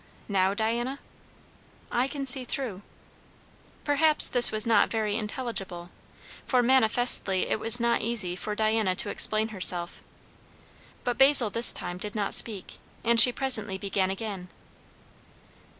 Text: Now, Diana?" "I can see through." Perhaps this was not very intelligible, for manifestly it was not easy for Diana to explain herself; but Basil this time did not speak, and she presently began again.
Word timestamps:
Now, 0.27 0.55
Diana?" 0.55 0.97
"I 1.91 2.07
can 2.07 2.25
see 2.25 2.43
through." 2.43 2.81
Perhaps 3.83 4.29
this 4.29 4.51
was 4.51 4.65
not 4.65 4.89
very 4.89 5.15
intelligible, 5.15 5.91
for 6.43 6.63
manifestly 6.63 7.47
it 7.47 7.59
was 7.59 7.79
not 7.79 8.01
easy 8.01 8.35
for 8.35 8.55
Diana 8.55 8.95
to 8.95 9.09
explain 9.11 9.49
herself; 9.49 10.01
but 11.03 11.19
Basil 11.19 11.51
this 11.51 11.71
time 11.71 11.99
did 11.99 12.15
not 12.15 12.33
speak, 12.33 12.79
and 13.03 13.21
she 13.21 13.31
presently 13.31 13.77
began 13.77 14.09
again. 14.09 14.49